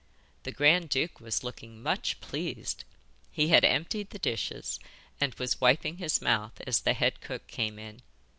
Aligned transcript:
The 0.41 0.51
grand 0.51 0.89
duke 0.89 1.19
was 1.19 1.43
looking 1.43 1.79
much 1.83 2.19
pleased. 2.21 2.85
He 3.31 3.49
had 3.49 3.63
emptied 3.63 4.09
the 4.09 4.17
dishes, 4.17 4.79
and 5.19 5.35
was 5.35 5.61
wiping 5.61 5.97
his 5.97 6.19
mouth 6.23 6.59
as 6.65 6.79
the 6.81 6.93
head 6.95 7.21
cook 7.21 7.45
came 7.45 7.77
in. 7.77 8.01